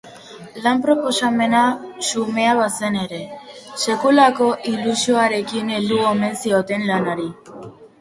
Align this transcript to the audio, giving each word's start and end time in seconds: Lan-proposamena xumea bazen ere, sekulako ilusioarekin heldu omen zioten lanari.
Lan-proposamena 0.61 1.61
xumea 2.07 2.57
bazen 2.61 2.99
ere, 3.03 3.21
sekulako 3.85 4.51
ilusioarekin 4.75 5.73
heldu 5.79 6.05
omen 6.17 6.39
zioten 6.45 6.91
lanari. 6.93 7.33